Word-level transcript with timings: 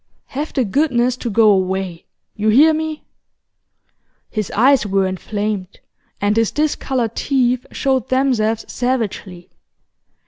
'Have 0.29 0.51
the 0.53 0.65
goodness 0.65 1.15
to 1.15 1.29
go 1.29 1.51
away. 1.51 2.07
You 2.35 2.49
hear 2.49 2.73
me?' 2.73 3.03
His 4.31 4.49
eyes 4.55 4.83
were 4.83 5.05
inflamed, 5.05 5.79
and 6.19 6.35
his 6.35 6.49
discoloured 6.49 7.15
teeth 7.15 7.67
showed 7.71 8.09
themselves 8.09 8.65
savagely. 8.67 9.51